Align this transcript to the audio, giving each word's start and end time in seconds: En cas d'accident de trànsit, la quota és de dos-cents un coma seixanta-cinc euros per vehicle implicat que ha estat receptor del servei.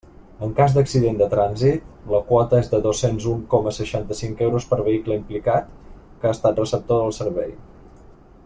En 0.45 0.53
cas 0.59 0.71
d'accident 0.75 1.19
de 1.19 1.25
trànsit, 1.33 1.83
la 2.13 2.21
quota 2.31 2.61
és 2.63 2.71
de 2.71 2.79
dos-cents 2.87 3.27
un 3.33 3.43
coma 3.53 3.75
seixanta-cinc 3.79 4.41
euros 4.49 4.67
per 4.73 4.81
vehicle 4.89 5.19
implicat 5.21 5.69
que 6.23 6.31
ha 6.31 6.37
estat 6.39 6.63
receptor 6.65 7.05
del 7.05 7.17
servei. 7.23 7.55